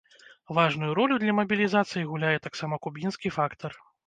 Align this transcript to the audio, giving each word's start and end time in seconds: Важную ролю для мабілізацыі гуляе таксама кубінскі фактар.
Важную 0.57 0.87
ролю 0.99 1.19
для 1.23 1.35
мабілізацыі 1.39 2.07
гуляе 2.13 2.33
таксама 2.47 2.75
кубінскі 2.89 3.35
фактар. 3.39 3.71